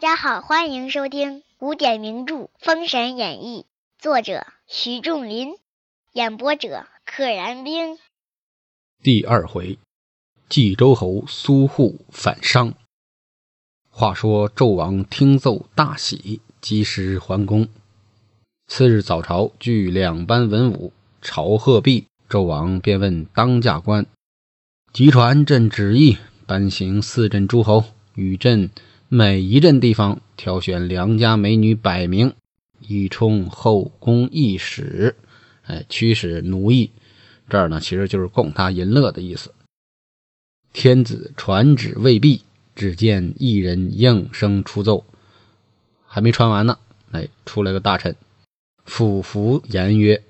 [0.00, 3.66] 大家好，欢迎收听古典名著《封神演义》，
[4.02, 5.58] 作者徐仲林，
[6.14, 7.98] 演播者可燃冰。
[9.02, 9.78] 第二回，
[10.48, 12.72] 冀州侯苏护反商。
[13.90, 17.68] 话说纣王听奏大喜，及时还宫。
[18.68, 24.06] 次日早朝，聚两班文武，朝贺毕，纣王便问当驾官
[24.94, 28.70] ：“即传朕旨意，颁行四镇诸侯，与朕。”
[29.12, 32.32] 每一镇地方挑选良家美女百名，
[32.78, 35.16] 以充后宫役使，
[35.62, 36.92] 哎，驱使奴役。
[37.48, 39.52] 这儿呢，其实就是供他淫乐的意思。
[40.72, 42.42] 天子传旨未毕，
[42.76, 45.04] 只见一人应声出奏，
[46.06, 46.78] 还没传完呢，
[47.10, 48.14] 哎，出来个大臣，
[48.84, 50.22] 俯伏言曰：“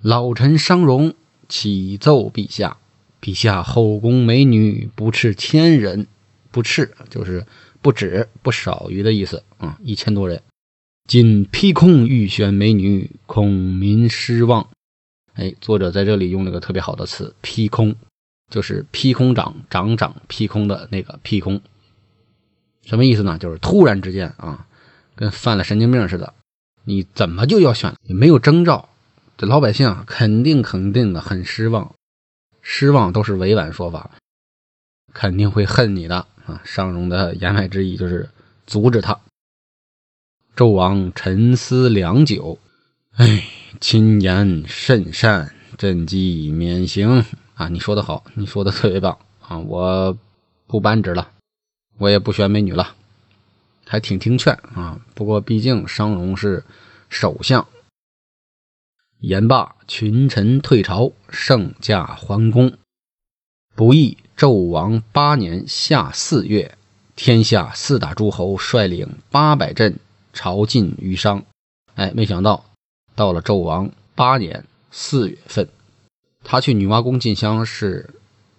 [0.00, 1.12] 老臣商容
[1.50, 2.78] 启奏陛下，
[3.20, 6.06] 陛下后宫美女不啻千人，
[6.50, 7.44] 不啻就是。”
[7.84, 10.40] 不止不少于的意思啊，一千多人。
[11.06, 14.70] 今批空欲选美女，恐民失望。
[15.34, 17.94] 哎，作者在这里用了个特别好的词，批空，
[18.50, 21.60] 就是批空掌掌掌批空的那个批空。
[22.86, 23.36] 什么意思呢？
[23.36, 24.66] 就是突然之间啊，
[25.14, 26.32] 跟犯了神经病似的。
[26.84, 27.94] 你怎么就要选？
[28.08, 28.88] 你没有征兆，
[29.36, 31.94] 这老百姓啊肯定肯定的很失望。
[32.62, 34.12] 失望都是委婉说法，
[35.12, 36.26] 肯定会恨你的。
[36.46, 38.28] 啊，商容的言外之意就是
[38.66, 39.20] 阻止他。
[40.56, 42.58] 纣王沉思良久，
[43.16, 43.44] 哎，
[43.80, 47.24] 亲言甚善，朕即免刑。
[47.54, 49.58] 啊，你说的好，你说的特别棒啊！
[49.58, 50.16] 我
[50.66, 51.30] 不扳指了，
[51.98, 52.96] 我也不选美女了，
[53.86, 55.00] 还挺听劝啊。
[55.14, 56.64] 不过毕竟商容是
[57.08, 57.66] 首相。
[59.20, 62.76] 言罢，群臣退朝，圣驾还宫。
[63.76, 64.18] 不义。
[64.36, 66.76] 纣王八年夏四月，
[67.14, 69.96] 天下四大诸侯率领八百镇
[70.32, 71.44] 朝觐于商。
[71.94, 72.64] 哎，没想到
[73.14, 75.68] 到了纣王八年四月份，
[76.42, 78.10] 他去女娲宫进香是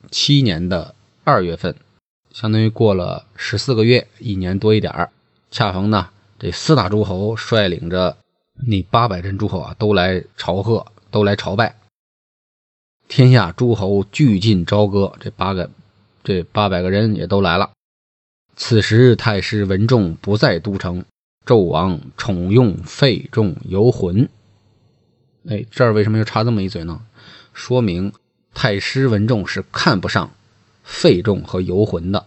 [0.09, 1.75] 七年的二月份，
[2.31, 5.12] 相当于过了十四个月，一年多一点儿。
[5.52, 6.07] 恰逢呢，
[6.40, 8.16] 这四大诸侯率领着
[8.66, 11.75] 那八百镇诸侯啊，都来朝贺，都来朝拜。
[13.07, 15.69] 天下诸侯俱进朝歌，这八个、
[16.23, 17.71] 这八百个人也都来了。
[18.55, 21.03] 此时太师文仲不在都城，
[21.45, 24.27] 纣王宠用费仲游魂。
[25.47, 27.01] 哎，这儿为什么又插这么一嘴呢？
[27.53, 28.11] 说明
[28.53, 30.31] 太师文仲是看不上
[30.83, 32.25] 费仲和游魂的。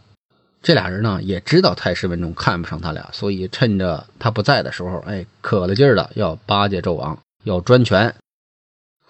[0.62, 8.15] 这俩人呢，也知道太师文仲看不上他俩，所以趁着他不在的时候，哎，可了劲儿的要巴结纣王，要专权。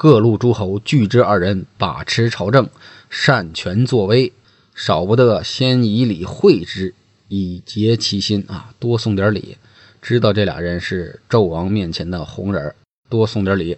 [0.00, 2.70] 各路诸侯拒之二人把持朝政，
[3.10, 4.32] 擅权作威，
[4.72, 6.94] 少不得先以礼会之，
[7.26, 8.72] 以结其心啊！
[8.78, 9.56] 多送点礼，
[10.00, 12.76] 知道这俩人是纣王面前的红人，
[13.10, 13.76] 多送点礼。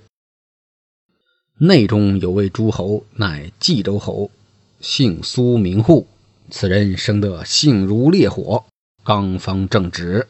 [1.57, 4.31] 内中有位诸侯，乃冀州侯，
[4.79, 6.07] 姓苏名护。
[6.51, 8.63] 此人生得性如烈火，
[9.03, 10.27] 刚方正直，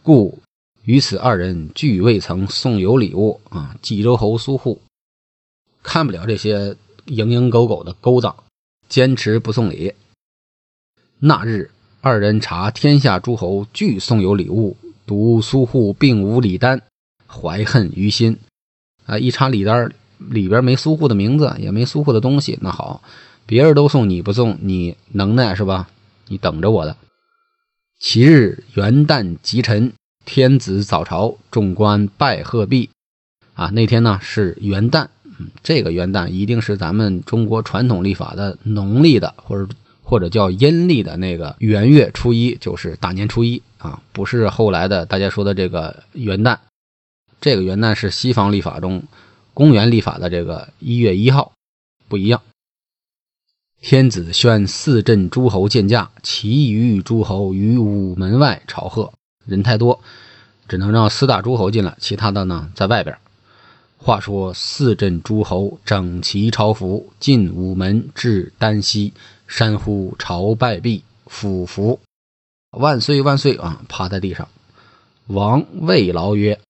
[0.00, 0.38] 故
[0.84, 3.74] 与此二人俱未曾送有礼物啊！
[3.82, 4.80] 冀州侯苏护。
[5.84, 6.74] 看不了这些
[7.06, 8.34] 蝇营狗苟的勾当，
[8.88, 9.92] 坚持不送礼。
[11.20, 16.82] 那日，二人查天下诸侯俱送有礼物，独苏护并无礼单，
[17.28, 18.38] 怀恨于心。
[19.04, 22.58] 啊，一查礼单里边没苏护的名字，也没苏护的东西。
[22.62, 23.02] 那好，
[23.44, 25.88] 别人都送你不送，你能耐是吧？
[26.28, 26.96] 你等着我的。
[28.00, 29.92] 其日元旦吉辰，
[30.24, 32.88] 天子早朝，众官拜贺毕。
[33.52, 35.08] 啊，那天呢是元旦。
[35.38, 39.68] 嗯，这个元旦一定是咱们中国传统历法的农历的，或者
[40.02, 46.58] 或者叫阴历的那个元月初一，就是大年初一啊，不是后来的大家说的这个元旦。
[47.40, 49.02] 这个元旦是西方历法中
[49.52, 51.52] 公元历法的这个一月一号，
[52.08, 52.40] 不一样。
[53.80, 59.12] 天子宣四镇诸侯见驾，其余诸侯于午门外朝贺，
[59.44, 60.00] 人太多，
[60.68, 63.18] 只能让四大诸侯进来，其他的呢在外边。
[64.04, 69.14] 话说四镇诸侯整齐朝服，进午门至丹溪，
[69.46, 71.98] 山呼朝拜毕，俯伏，
[72.72, 73.80] 万岁万岁啊！
[73.88, 74.46] 趴在地上。
[75.28, 76.60] 王慰劳曰：“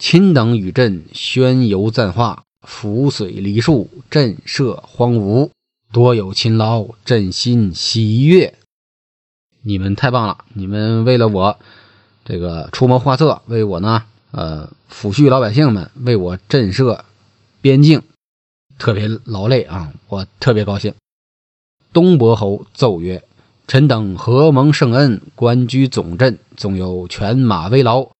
[0.00, 5.50] 亲等与朕宣游赞化，扶随梨树，震慑荒芜，
[5.92, 8.54] 多有勤劳，朕心喜悦。
[9.60, 10.46] 你们太棒了！
[10.54, 11.58] 你们为了我，
[12.24, 17.00] 这个出谋划策，为我呢。”呃，抚恤老百姓们，为我震慑
[17.60, 18.02] 边境，
[18.78, 19.92] 特别劳累啊！
[20.08, 20.94] 我特别高兴。
[21.92, 23.24] 东伯侯奏曰
[23.66, 28.10] ：“臣等何蒙圣恩，官居总镇，纵有犬马为劳。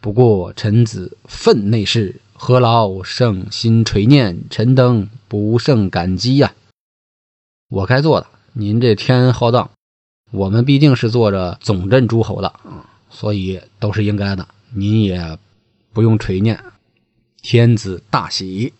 [0.00, 4.44] 不过臣子分内事，何劳圣心垂念？
[4.48, 6.54] 臣等不胜感激呀。
[7.68, 9.70] 我该做的，您这天浩荡，
[10.30, 14.46] 我们毕竟是做着总镇诸侯的啊，所以都是应该的。
[14.70, 15.36] 您也
[15.96, 16.62] 不用垂念。
[17.40, 18.74] 天子大喜，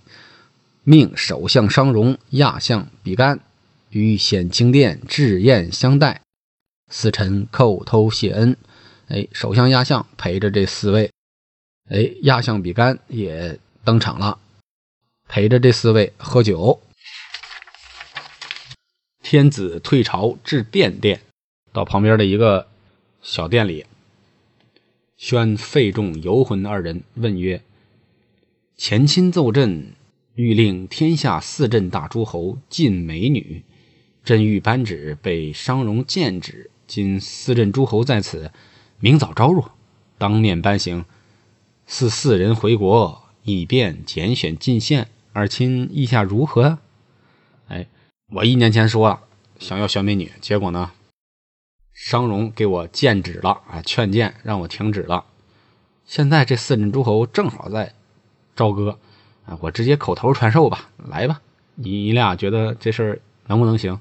[0.84, 3.40] 命首相商容、亚相比干。
[3.88, 6.20] 于显清殿置宴相待，
[6.92, 8.54] 四臣叩头谢恩。
[9.08, 11.10] 哎，首相亚相陪着这四位，
[11.88, 14.38] 哎，亚相比干也登场了，
[15.26, 16.82] 陪着这四位喝酒。
[19.22, 21.22] 天子退朝至殿殿，
[21.72, 22.69] 到旁边的一个
[23.22, 23.86] 小店里，
[25.16, 27.62] 宣费仲、游魂二人问曰
[28.76, 29.92] ：“前亲奏朕，
[30.34, 33.64] 欲令天下四镇大诸侯尽美女。”
[34.22, 36.70] 朕欲颁旨，被商容见旨。
[36.86, 38.50] 今四镇诸侯在此，
[38.98, 39.64] 明早招入，
[40.18, 41.04] 当面颁行。
[41.86, 45.08] 赐四人回国，以便拣选进献。
[45.32, 46.78] 二亲意下如何？
[47.69, 47.86] 哎，
[48.32, 49.20] 我一年前说了
[49.58, 50.90] 想要选美女，结果呢，
[51.96, 55.25] 商容给我谏旨了啊，劝谏让我停止了。
[56.04, 57.94] 现在这四镇诸侯正好在
[58.54, 58.98] 朝歌
[59.46, 61.40] 啊，我直接口头传授吧，来吧，
[61.75, 63.98] 你俩觉得这事儿能不能行？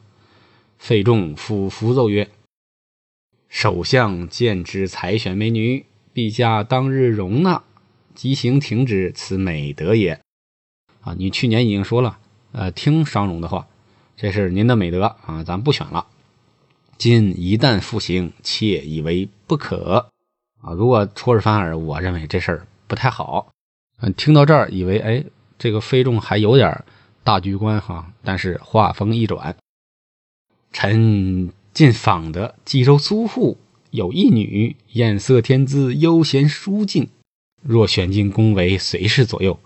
[0.78, 2.30] 费仲俯伏奏曰
[3.48, 7.64] ：“首相见之才选美女，陛下当日容纳，
[8.14, 10.20] 即行停止，此美德也。”
[11.00, 12.20] 啊，你去年已经说了，
[12.52, 13.68] 呃，听商容的话，
[14.18, 16.08] 这是您的美德啊，咱不选了。
[16.98, 20.10] 今一旦复行，妾以为不可
[20.62, 20.74] 啊。
[20.74, 23.52] 如果出尔反尔，我认为这事儿不太好。
[24.02, 25.24] 嗯，听到这儿，以为哎，
[25.58, 26.84] 这个费仲还有点
[27.24, 29.56] 大局观哈，但是话锋一转。
[30.72, 33.58] 臣近访的冀州苏护
[33.92, 37.10] 有一女，艳色天姿，悠闲淑静。
[37.62, 39.60] 若选进宫为，随侍左右，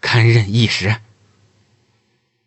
[0.00, 0.96] 堪任一时。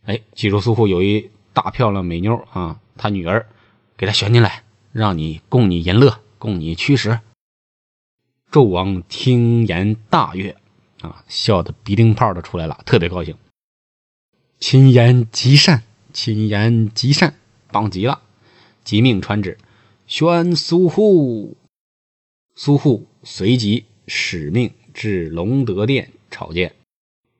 [0.05, 3.45] 哎，冀州苏护有一大漂亮美妞啊，她女儿
[3.99, 4.63] 给他选进来，
[4.93, 7.19] 让你供你淫乐，供你驱使。
[8.49, 10.55] 纣王听言大悦
[11.01, 13.35] 啊，笑得鼻涕泡都出来了，特别高兴。
[14.57, 17.35] 亲言极善，亲言极善。
[17.73, 18.21] 棒极了，
[18.85, 19.57] 即命传旨，
[20.07, 21.57] 宣苏护。
[22.55, 26.73] 苏护随即使命至隆德殿朝见。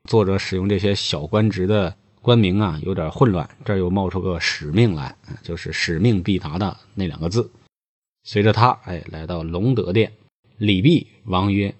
[0.04, 3.48] 作者使用这些小官职的官名啊，有点混乱。
[3.64, 7.50] 这又冒出个使命来，就是使命必达的那两个字。
[8.24, 10.12] 随着他，哎，来到隆德殿，
[10.58, 11.74] 礼毕，王曰：“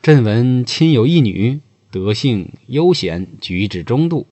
[0.00, 1.60] 朕闻亲有一女，
[1.90, 4.28] 德性悠闲，举止中度，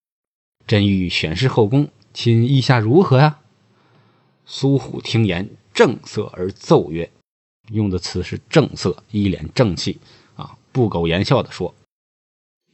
[0.66, 3.38] 朕欲选侍后宫。”亲意下如何呀？
[4.44, 7.08] 苏虎听言，正色而奏曰
[7.70, 10.00] ：“用的词是正色，一脸正气
[10.34, 11.72] 啊，不苟言笑的说：‘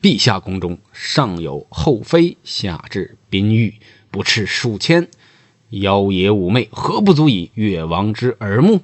[0.06, 3.80] 陛下宫中上有后妃，下至嫔御，
[4.12, 5.08] 不斥数千，
[5.70, 8.82] 妖冶妩媚，何不足以越王之耳目？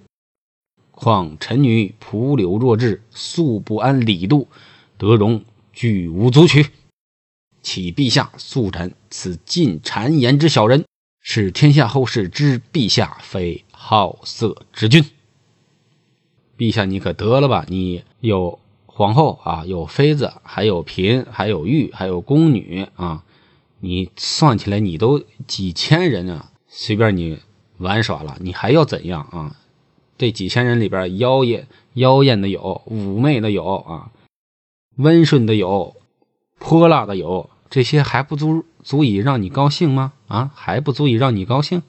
[0.91, 4.49] 况臣女蒲柳弱质，素不安礼度，
[4.99, 6.67] 得容俱无足取。’”
[7.63, 10.85] 启陛下速斩此尽谗言之小人，
[11.21, 15.05] 使天下后世知陛下非好色之君。
[16.59, 17.65] 陛下，你可得了吧？
[17.69, 18.59] 你有
[19.03, 23.25] 皇后啊，有妃子，还有嫔，还有御，还有宫女啊！
[23.81, 26.53] 你算起来，你都几千人啊！
[26.69, 27.41] 随便你
[27.79, 29.57] 玩耍了，你还要怎样啊？
[30.17, 34.13] 这几千人里边，妖艳妖艳的有，妩媚的有啊，
[34.99, 35.97] 温顺的有。
[36.61, 40.13] 泼辣的有这些还不足足以让你高兴吗？
[40.29, 41.83] 啊，还不足以让你高兴。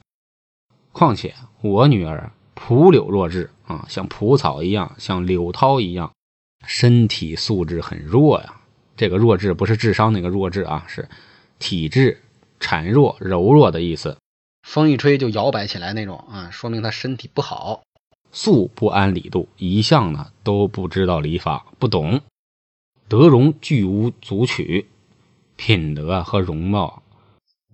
[0.90, 6.10] 况且我女儿蒲柳弱智啊，像蒲草一样，像柳涛一样，
[6.66, 8.60] 身体素质很弱呀。
[8.96, 11.08] 这个弱智不是智商那个弱智啊，是
[11.58, 12.20] 体质
[12.60, 14.16] 孱弱、柔弱的意思。
[14.62, 17.82] 风一吹就摇摆起来那种啊，说明他身体不好，
[18.32, 22.20] 素不安礼度，一向呢都不知道礼法，不懂。
[23.08, 24.86] 德容俱无足取，
[25.56, 27.02] 品德和容貌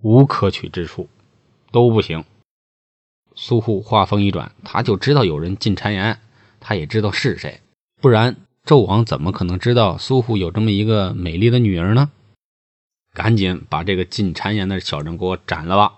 [0.01, 1.07] 无可取之处，
[1.71, 2.25] 都不行。
[3.35, 6.19] 苏护话锋一转，他就知道有人进谗言，
[6.59, 7.61] 他也知道是谁，
[8.01, 12.11] 不然纣王怎么可能知道苏护有这么一个美丽的女儿呢？
[13.13, 15.93] 赶紧把这个进谗言的小人给我斩了吧，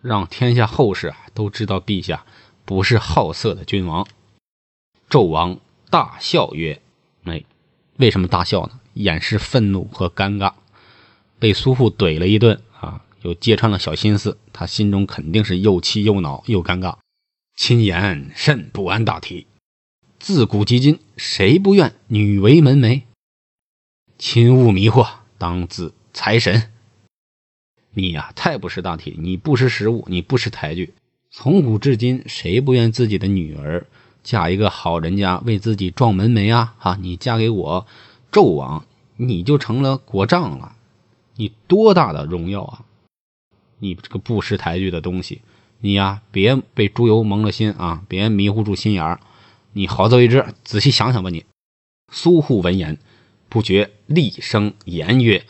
[0.00, 2.24] 让天下后世啊都知道陛下
[2.64, 4.06] 不是好色的君王。
[5.10, 5.58] 纣王
[5.90, 6.80] 大笑曰
[7.24, 7.44] ：“哎。”
[7.96, 8.80] 为什么大笑呢？
[8.94, 10.54] 掩饰愤怒和尴尬，
[11.38, 16.96] 被苏护怼了一顿啊，又揭穿了小心思，他心中肯定是又气又恼又尴尬。
[17.54, 19.46] 亲言甚不安大体。
[20.26, 23.02] 自古及今，谁不愿女为门楣？
[24.16, 26.70] 亲勿迷惑，当自财神。
[27.92, 30.94] 你呀，太不识大体，你不识时务，你不识抬举。
[31.30, 33.86] 从古至今，谁不愿自己的女儿
[34.22, 36.74] 嫁一个好人家，为自己撞门楣啊？
[36.78, 37.86] 哈，你嫁给我，
[38.32, 38.86] 纣王，
[39.18, 40.74] 你就成了国丈了，
[41.36, 42.86] 你多大的荣耀啊！
[43.78, 45.42] 你这个不识抬举的东西，
[45.80, 49.20] 你呀，别被猪油蒙了心啊，别迷糊住心眼儿。
[49.76, 51.30] 你好自为之，仔细想想吧。
[51.30, 51.44] 你
[52.12, 52.96] 苏护闻言，
[53.48, 55.44] 不觉厉声言曰：“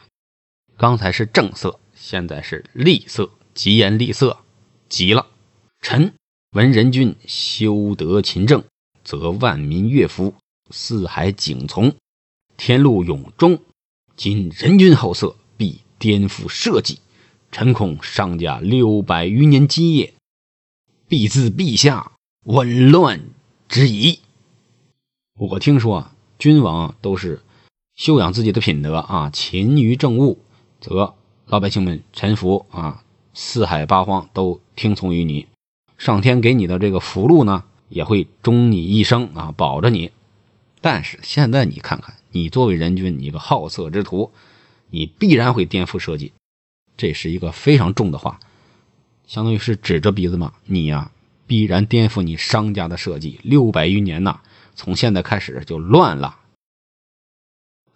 [0.79, 4.39] 刚才是正色，现在是厉色，疾言厉色，
[4.89, 5.27] 急了。
[5.83, 6.15] 臣
[6.53, 8.65] 闻人君修德勤政，
[9.05, 10.35] 则万民悦服，
[10.71, 11.95] 四海景从，
[12.57, 13.61] 天禄永终。
[14.17, 16.99] 今人君好色，必颠覆社稷，
[17.53, 20.15] 臣恐上家六百余年基业，
[21.07, 22.13] 必自陛下
[22.45, 23.21] 紊乱。”
[23.75, 24.21] 之疑。
[25.37, 27.43] 我听说啊，君王都是
[27.97, 30.39] 修养自己的品德啊，勤于政务，
[30.81, 31.17] 则
[31.47, 33.03] 老百姓们臣服啊，
[33.33, 35.49] 四海八荒都听从于你，
[35.99, 40.13] 上天给你的这个福禄呢，也会终你一生啊，保着你。
[40.81, 44.31] 但是现在你看看，你作为人君，你个好色之徒，
[44.91, 46.31] 你必然会颠覆社稷，
[46.97, 48.39] 这是一个非常重的话，
[49.27, 51.11] 相当于是指着鼻子骂你呀。
[51.47, 54.41] 必然颠覆你商家的设计，六百余年呐，
[54.75, 56.39] 从现在开始就乱了。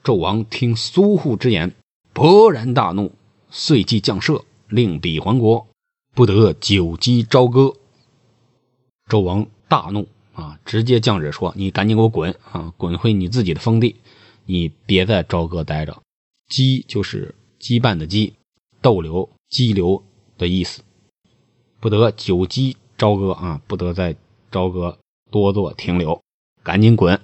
[0.02, 1.74] 纣王听苏护之言，
[2.14, 3.12] 勃然大怒，
[3.50, 5.66] 遂即降赦，令彼还国，
[6.14, 7.74] 不得久击朝歌。
[9.08, 13.96] 纣王大怒啊，直接降旨说：“你赶紧给我滚啊，滚回你自己的封地，
[14.46, 16.02] 你别在朝歌待着。
[16.48, 18.32] 羁就是羁绊的羁，
[18.80, 20.02] 逗留、羁留
[20.38, 20.82] 的意思，
[21.80, 24.16] 不得久击。”朝歌啊，不得在
[24.50, 24.98] 朝歌
[25.30, 26.20] 多做停留，
[26.64, 27.20] 赶紧滚！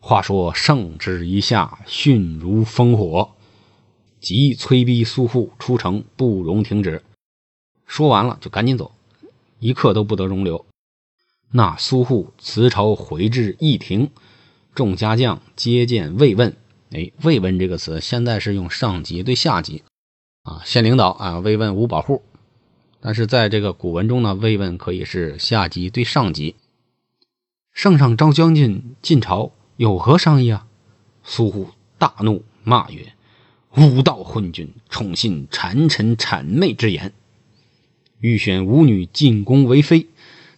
[0.00, 3.35] 话说圣旨一下，迅如烽火。
[4.26, 7.04] 即催逼苏护出城，不容停止。
[7.86, 8.90] 说完了就赶紧走，
[9.60, 10.66] 一刻都不得容留。
[11.52, 14.10] 那苏护辞朝回至驿庭，
[14.74, 16.56] 众家将接见慰问。
[16.90, 19.84] 哎，慰问这个词现在是用上级对下级
[20.42, 22.24] 啊，县领导啊慰问五保户。
[23.00, 26.56] 但是在这个古文中呢，慰问可以是下级对上级。
[27.72, 30.66] 圣上召将军进朝，有何商议啊？
[31.22, 33.12] 苏护大怒，骂曰。
[33.78, 37.12] 吾道昏君，宠信谗臣谄媚之言，
[38.20, 40.06] 欲选吾女进宫为妃，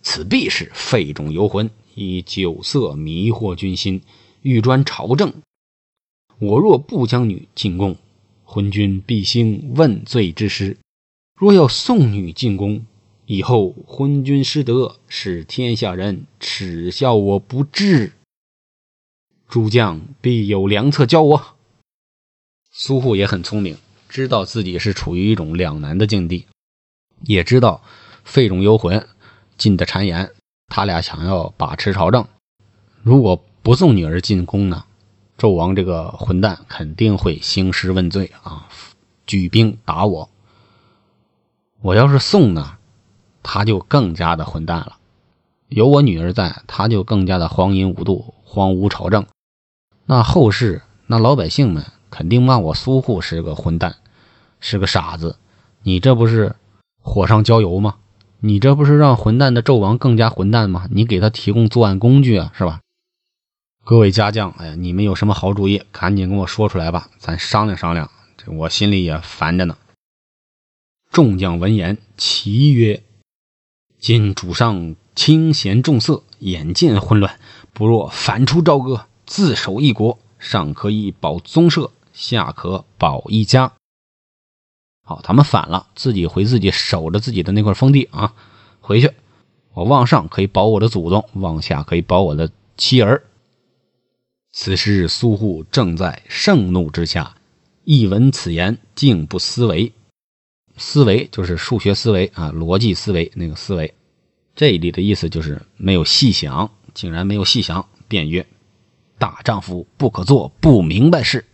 [0.02, 4.02] 此必是废中游魂，以酒色迷惑君心，
[4.42, 5.34] 欲专朝政。
[6.38, 7.96] 我若不将女进宫，
[8.44, 10.76] 昏君必兴问罪之师；
[11.34, 12.86] 若要送女进宫，
[13.26, 18.12] 以后昏君失德，使天下人耻笑我不智。
[19.48, 21.57] 诸将必有良策教我。
[22.80, 23.76] 苏护也很聪明，
[24.08, 26.46] 知道自己是处于一种两难的境地，
[27.24, 27.82] 也知道
[28.22, 29.04] 费仲幽魂
[29.56, 30.30] 进的谗言，
[30.68, 32.24] 他俩想要把持朝政，
[33.02, 34.84] 如果不送女儿进宫呢，
[35.36, 38.68] 纣王这个混蛋肯定会兴师问罪啊，
[39.26, 40.30] 举兵打我。
[41.80, 42.78] 我要是送呢，
[43.42, 44.98] 他就更加的混蛋了。
[45.66, 49.26] 有我女儿在，他就更加的荒淫无度，荒芜朝政。
[50.06, 51.84] 那后世那老百姓们。
[52.10, 53.96] 肯定骂我苏护是个混蛋，
[54.60, 55.36] 是个傻子。
[55.82, 56.56] 你这不是
[57.02, 57.96] 火上浇油吗？
[58.40, 60.86] 你这不是让混蛋的纣王更加混蛋吗？
[60.90, 62.80] 你给他提供作案工具啊，是吧？
[63.84, 68.10] 各位家将，哎呀，你们有什么好主意，赶紧跟我说出来吧，咱商量商量。
[68.36, 69.76] 这我心里也烦着呢。
[71.10, 73.02] 众将闻言齐曰
[73.98, 77.40] ：“今主上清闲重色，眼见混乱，
[77.72, 83.72] 不若反出朝歌，自守一国，尚可以保宗社。”下可保一家。
[85.04, 88.34] 好，他们反了，自己回自己守着自己的那块封地啊，
[88.80, 89.12] 回去。
[89.72, 93.22] 我往上可以保我的祖宗，往下可以保我的妻儿。
[94.52, 97.36] 此时苏护正在盛怒之下，
[97.84, 99.92] 一闻此言，竟不思维。
[100.76, 103.94] 思维就是数学思维啊，逻辑思维那个思维。
[104.56, 108.44] 这里的意思就是没有细想，竟然没有细想，便曰
[109.18, 111.44] ：“大丈夫不可做不明白事。”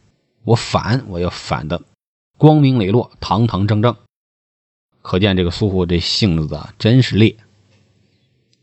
[0.45, 1.83] 我反，我要反的
[2.39, 3.97] 光明磊落，堂堂正正。
[5.03, 7.37] 可见这个苏护这性子啊，真是烈。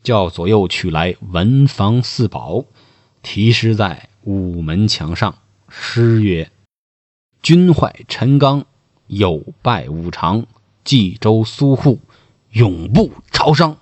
[0.02, 2.64] 叫左右取来文房四宝，
[3.22, 5.38] 题诗在午门墙上。
[5.68, 6.50] 诗曰
[7.42, 8.66] ：“君坏陈刚，
[9.06, 10.46] 有败五常。
[10.84, 12.00] 冀州苏护，
[12.50, 13.76] 永不朝商。”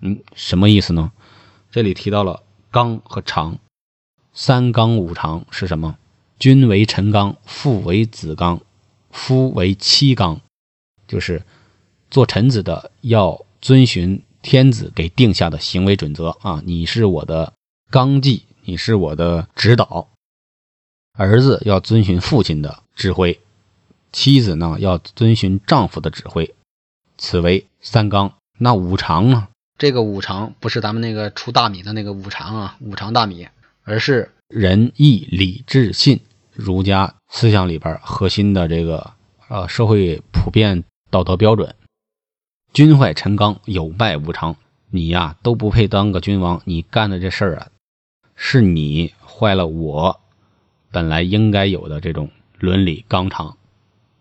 [0.00, 1.12] 嗯，什么意思呢？
[1.70, 3.58] 这里提到了刚和常，
[4.34, 5.96] 三刚五常是什么？
[6.38, 8.60] 君为臣纲，父为子纲，
[9.10, 10.40] 夫为妻纲，
[11.08, 11.42] 就是
[12.10, 16.62] 做臣子的要遵循天子给定下的行为准则啊！
[16.66, 17.54] 你是我的
[17.90, 20.08] 纲纪，你是我的指导。
[21.18, 23.40] 儿子要遵循父亲的指挥，
[24.12, 26.54] 妻子呢要遵循丈夫的指挥，
[27.16, 28.34] 此为三纲。
[28.58, 29.48] 那五常呢？
[29.78, 33.48] 这个五常不是咱们那个出大米的那个五常啊，五常大米，
[33.84, 36.20] 而是仁义礼智信。
[36.56, 39.12] 儒家思想里边核心的这个
[39.48, 41.74] 呃社会普遍道德标准，
[42.72, 44.56] 君坏臣刚，有败无常。
[44.90, 47.68] 你呀都不配当个君王，你干的这事儿啊，
[48.34, 50.20] 是你坏了我
[50.90, 53.58] 本来应该有的这种伦理纲常，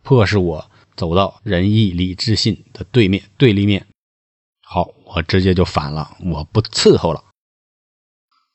[0.02, 3.86] 迫使我走到仁义礼智信的对面对立面。
[4.62, 7.24] 好，我直接就反了，我不伺候了。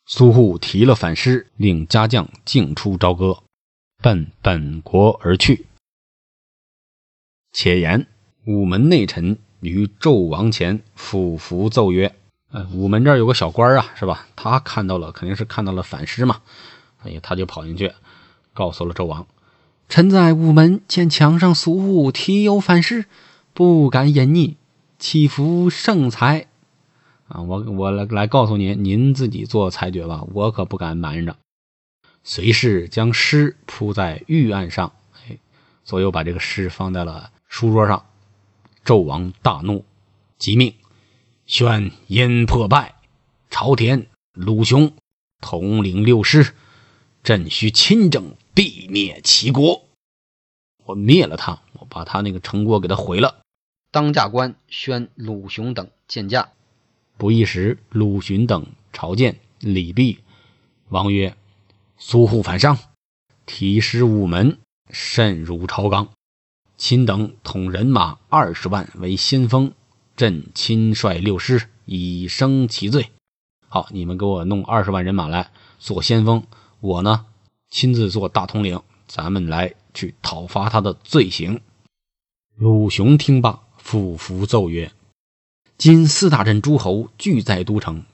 [0.04, 3.44] 苏护提了反诗，令家将径出朝歌。
[4.02, 5.66] 奔本国而去。
[7.52, 8.06] 且言
[8.46, 12.14] 午门内臣于纣王前俯伏奏曰
[12.50, 14.26] ：“哎，午门这儿有个小官啊，是吧？
[14.36, 16.40] 他看到了，肯定是看到了反诗嘛。
[17.02, 17.92] 哎呀，他就跑进去，
[18.54, 19.26] 告诉了纣王
[19.90, 23.04] ：‘臣在午门见墙上俗物题有反诗，
[23.52, 24.54] 不敢隐匿，
[24.98, 26.46] 祈福圣裁？
[27.28, 31.36] 啊，我我来来告诉您，您自己做裁决吧，我可不敢瞒着。’”
[32.22, 34.92] 随侍将诗铺在御案上，
[35.26, 35.38] 哎，
[35.84, 38.06] 左右把这个诗放在了书桌上。
[38.84, 39.84] 纣王大怒，
[40.38, 40.74] 即命
[41.46, 42.94] 宣殷破败，
[43.50, 44.92] 朝田鲁雄
[45.40, 46.54] 统领六师，
[47.22, 49.86] 朕需亲征，必灭齐国。
[50.84, 53.42] 我灭了他，我把他那个城国给他毁了。
[53.90, 56.50] 当驾官宣鲁雄等见驾。
[57.16, 60.20] 不一时，鲁雄等朝见礼毕，
[60.88, 61.36] 王曰。
[62.02, 62.78] 苏护反商，
[63.44, 64.56] 提师五门，
[64.88, 66.08] 甚如朝纲。
[66.78, 69.74] 亲等统人马二十万为先锋，
[70.16, 73.10] 朕亲率六师以升其罪。
[73.68, 76.42] 好，你们给我弄二十万人马来做先锋，
[76.80, 77.26] 我呢
[77.68, 81.60] 亲自做大统领，咱们来去讨伐他的罪行。
[82.56, 84.90] 鲁雄听罢，俯伏奏曰
[85.76, 88.04] ：“今四大镇诸侯俱在都城，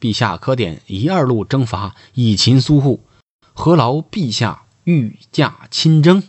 [0.00, 3.00] 陛下可点一二路征伐，以擒苏护。”
[3.58, 6.22] 何劳陛下御驾亲征？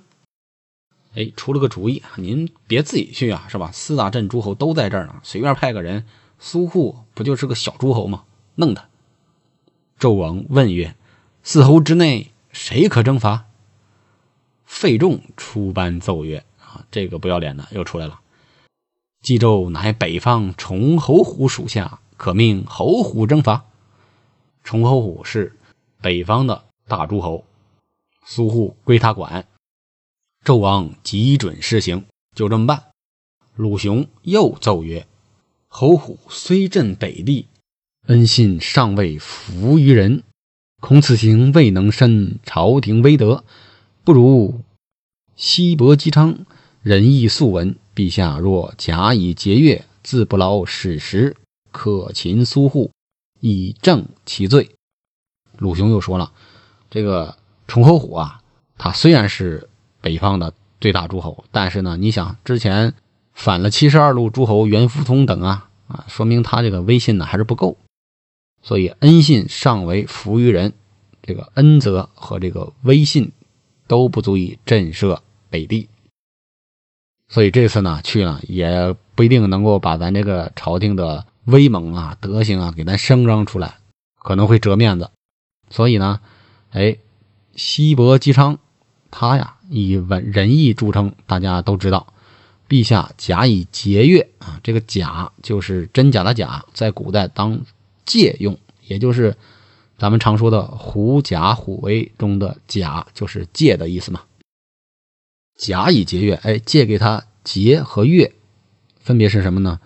[1.14, 3.70] 哎，出了个主意，您别自己去啊，是吧？
[3.74, 6.06] 四大镇诸侯都在这儿呢，随便派个人，
[6.40, 8.24] 苏护不就是个小诸侯吗？
[8.56, 8.88] 弄他！
[10.00, 10.96] 纣王问曰
[11.44, 13.48] ：“四侯之内，谁可征伐？”
[14.64, 18.22] 费仲出班奏曰：“啊，这个不要脸的又出来了。
[19.22, 23.66] 冀州乃北方崇侯虎属下，可命侯虎征伐。
[24.64, 25.58] 崇侯虎是
[26.02, 27.44] 北方的。”大诸侯，
[28.26, 29.46] 苏护归他管。
[30.46, 32.86] 纣王即准施行，就这么办。
[33.56, 35.06] 鲁雄又奏曰
[35.68, 37.48] ：“侯虎虽镇北地，
[38.06, 40.24] 恩信尚未服于人，
[40.80, 43.44] 恐此行未能伸朝廷威德，
[44.06, 44.62] 不如
[45.36, 46.46] 西伯姬昌
[46.82, 47.76] 仁义素闻。
[47.94, 51.36] 陛下若假以节钺，自不劳史实，
[51.72, 52.92] 可擒苏护，
[53.42, 54.70] 以正其罪。”
[55.58, 56.32] 鲁雄又说了。
[56.90, 58.42] 这个崇侯虎啊，
[58.78, 59.70] 他虽然是
[60.00, 62.94] 北方的最大诸侯，但是呢，你想之前
[63.34, 67.78] 反了七十二路诸侯袁福通等啊啊，说明他这个威信呢还是不够，
[68.62, 70.72] 所以恩信尚为服于人，
[71.22, 73.34] 这个恩泽和这个威信
[73.88, 75.20] 都不足以震慑
[75.50, 75.90] 北地，
[77.28, 83.80] 所以这次呢去了也不一定能够把咱这个朝廷的威猛啊、德行啊给咱声张出来，
[84.20, 85.12] 可能会折面子，
[85.70, 86.22] 所以呢。
[86.78, 86.96] 哎，
[87.56, 88.60] 西伯姬昌，
[89.10, 92.14] 他呀以文仁义著称，大家都知道。
[92.70, 97.60] 陛下假以节钺啊，这个假就是真假的假，在古代当
[98.06, 99.36] 借用，也就是
[99.98, 104.22] 咱们常说的狐假虎威中的假，就是借的意思嘛。
[105.58, 108.32] 假以节钺，哎，借给他节和钺，
[109.00, 109.80] 分别是什么呢？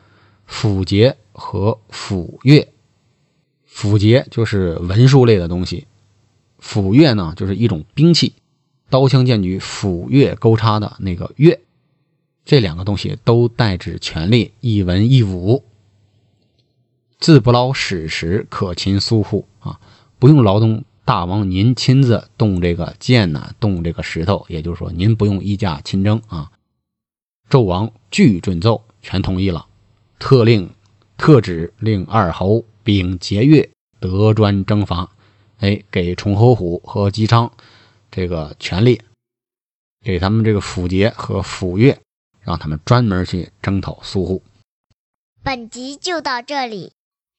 [0.45, 2.67] 府节和府钺。
[3.65, 5.87] 府节就是文书类的东西。
[6.61, 8.33] 斧钺呢，就是一种兵器，
[8.89, 11.59] 刀枪剑戟斧钺钩叉的那个钺，
[12.45, 15.63] 这两个东西都代指权力，一文一武。
[17.19, 19.79] 自不劳使时，可擒苏护啊，
[20.17, 26.51] 不用劳动大王您亲自动这个剑呢，动这个石头，也就是说您不用御驾亲征啊。
[27.49, 29.65] 纣王俱准奏，全同意了，
[30.17, 30.69] 特令
[31.17, 33.69] 特旨令二侯秉节钺，
[33.99, 35.11] 得专征伐。
[35.61, 37.51] 哎，给崇侯虎和姬昌
[38.09, 39.01] 这个权利，
[40.03, 41.97] 给他们这个府节和府钺，
[42.41, 44.41] 让他们专门去征讨苏护。
[45.43, 46.93] 本集就到这里。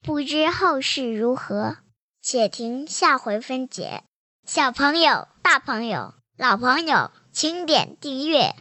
[0.05, 1.77] 不知后事如何，
[2.21, 4.03] 且听下回分解。
[4.45, 8.57] 小朋友、大朋友、老朋友，请点订阅。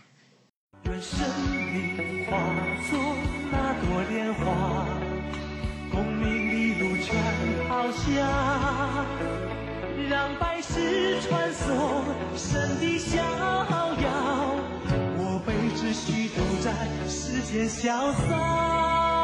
[0.84, 1.61] 人生
[10.12, 12.04] 让百世穿梭
[12.36, 14.56] 神的逍遥。
[15.16, 16.74] 我辈只需度在
[17.08, 19.21] 世间潇洒。